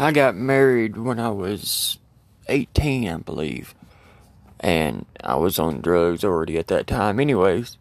[0.00, 1.98] I got married when I was
[2.48, 3.74] 18, I believe.
[4.60, 7.76] And I was on drugs already at that time, anyways.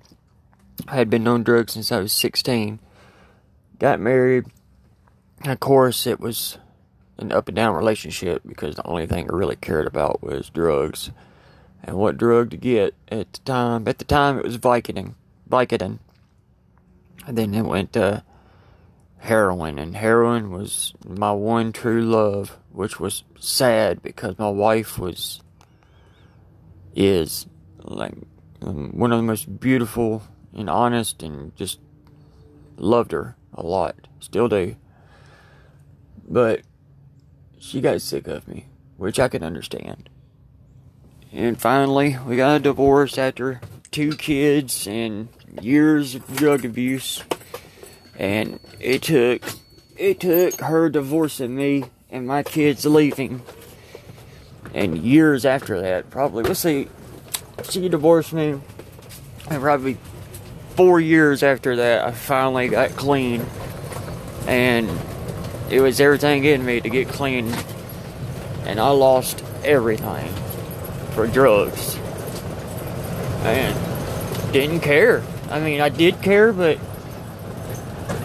[0.87, 2.79] I had been on drugs since I was 16.
[3.77, 4.45] Got married.
[5.45, 6.57] Of course, it was
[7.19, 11.11] an up and down relationship because the only thing I really cared about was drugs.
[11.83, 13.87] And what drug to get at the time?
[13.87, 15.13] At the time, it was Vicodin.
[15.47, 15.99] Vicodin.
[17.27, 18.23] And then it went to
[19.19, 19.79] heroin.
[19.79, 25.41] And heroin was my one true love, which was sad because my wife was,
[26.95, 27.45] is,
[27.83, 28.13] like,
[28.61, 31.79] um, one of the most beautiful and honest and just
[32.77, 33.95] loved her a lot.
[34.19, 34.75] Still do.
[36.27, 36.61] But
[37.59, 38.65] she got sick of me,
[38.97, 40.09] which I can understand.
[41.31, 45.29] And finally, we got a divorce after two kids and
[45.61, 47.23] years of drug abuse.
[48.17, 49.43] And it took
[49.95, 53.41] it took her divorcing me and my kids leaving.
[54.73, 56.87] And years after that, probably let's see,
[57.63, 58.59] she divorced me
[59.49, 59.97] and probably
[60.75, 63.45] four years after that I finally got clean.
[64.47, 64.89] And
[65.69, 67.53] it was everything in me to get clean.
[68.65, 70.31] And I lost everything
[71.13, 71.97] for drugs.
[73.43, 75.23] And didn't care.
[75.49, 76.77] I mean, I did care, but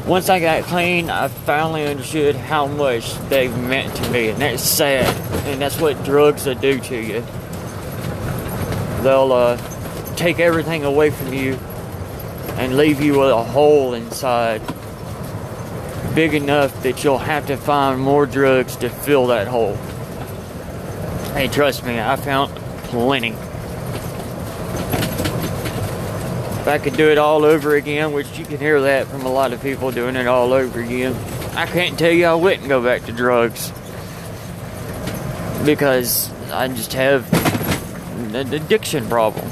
[0.07, 4.31] once I got clean, I finally understood how much they meant to me.
[4.31, 5.07] And that's sad.
[5.47, 7.25] And that's what drugs will do to you.
[9.03, 9.57] They'll uh,
[10.17, 11.55] take everything away from you
[12.57, 14.61] and leave you with a hole inside
[16.15, 19.77] big enough that you'll have to find more drugs to fill that hole.
[21.35, 23.35] Hey, trust me, I found plenty.
[26.63, 29.29] If I could do it all over again, which you can hear that from a
[29.29, 31.13] lot of people doing it all over again,
[31.57, 33.73] I can't tell you I wouldn't go back to drugs.
[35.67, 37.27] Because I just have
[38.33, 39.51] an addiction problem.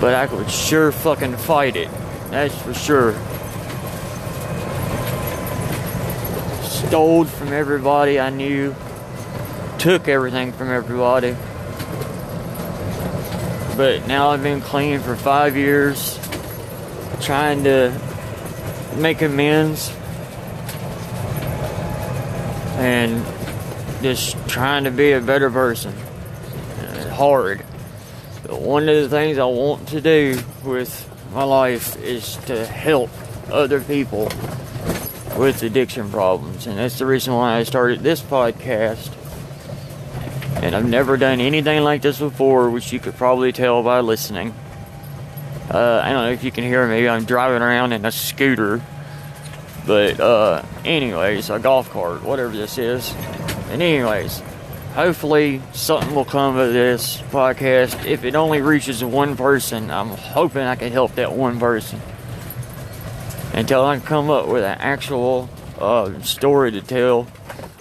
[0.00, 1.88] But I could sure fucking fight it.
[2.32, 3.12] That's for sure.
[6.64, 8.74] Stole from everybody I knew.
[9.78, 11.36] Took everything from everybody.
[13.80, 16.18] But now I've been clean for five years.
[17.22, 17.98] Trying to
[18.96, 19.90] make amends.
[22.76, 23.24] And
[24.02, 25.94] just trying to be a better person.
[26.92, 27.64] It's hard.
[28.42, 33.08] But one of the things I want to do with my life is to help
[33.50, 34.24] other people
[35.38, 36.66] with addiction problems.
[36.66, 39.19] And that's the reason why I started this podcast.
[40.62, 44.54] And I've never done anything like this before, which you could probably tell by listening.
[45.70, 47.08] Uh, I don't know if you can hear me.
[47.08, 48.82] I'm driving around in a scooter.
[49.86, 53.14] But, uh, anyways, a golf cart, whatever this is.
[53.70, 54.42] And, anyways,
[54.94, 58.04] hopefully something will come of this podcast.
[58.04, 62.00] If it only reaches one person, I'm hoping I can help that one person
[63.54, 67.24] until I come up with an actual uh, story to tell,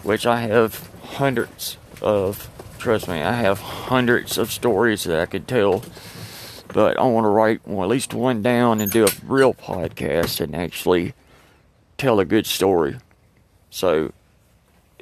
[0.04, 2.50] which I have hundreds of.
[2.80, 5.84] Trust me, I have hundreds of stories that I could tell,
[6.70, 10.40] but I want to write well, at least one down and do a real podcast
[10.40, 11.14] and actually
[11.98, 12.96] tell a good story.
[13.70, 14.14] So,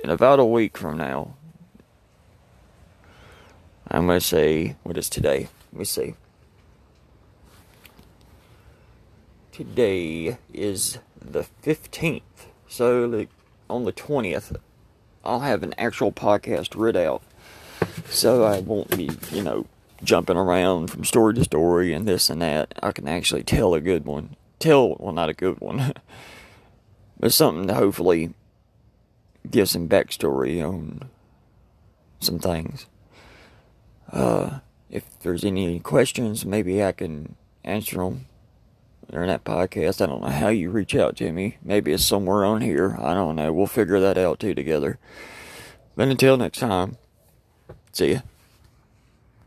[0.03, 1.35] in about a week from now,
[3.91, 5.47] I'm going to say, what is today?
[5.71, 6.15] Let me see.
[9.51, 12.21] Today is the 15th.
[12.67, 13.27] So,
[13.69, 14.55] on the 20th,
[15.23, 17.21] I'll have an actual podcast read out.
[18.09, 19.65] So I won't be, you know,
[20.03, 22.73] jumping around from story to story and this and that.
[22.81, 24.35] I can actually tell a good one.
[24.59, 25.93] Tell, well, not a good one,
[27.19, 28.33] but something to hopefully
[29.49, 31.09] give some backstory on
[32.19, 32.87] some things.
[34.11, 34.59] Uh,
[34.89, 38.25] if there's any questions, maybe I can answer them
[39.11, 40.01] during that podcast.
[40.01, 41.57] I don't know how you reach out to me.
[41.63, 42.97] Maybe it's somewhere on here.
[42.99, 43.53] I don't know.
[43.53, 44.97] We'll figure that out too together.
[45.95, 46.97] But until next time,
[47.97, 48.21] see ya.